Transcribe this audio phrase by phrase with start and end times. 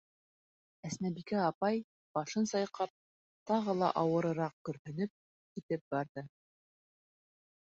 [0.87, 1.77] Әсмәбикә апай,
[2.17, 2.93] башын сайҡап,
[3.51, 5.13] тағы ла ауырыраҡ көрһөнөп,
[5.59, 6.25] китеп барҙы.